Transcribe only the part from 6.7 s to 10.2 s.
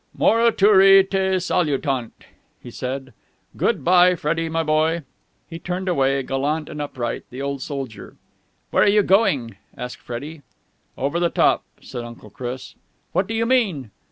upright, the old soldier. "Where are you going?" asked